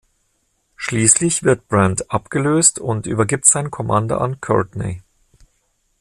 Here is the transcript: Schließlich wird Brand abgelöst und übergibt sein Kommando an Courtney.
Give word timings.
Schließlich 0.77 1.43
wird 1.43 1.67
Brand 1.67 2.09
abgelöst 2.09 2.79
und 2.79 3.05
übergibt 3.05 3.45
sein 3.45 3.69
Kommando 3.69 4.17
an 4.17 4.41
Courtney. 4.41 5.03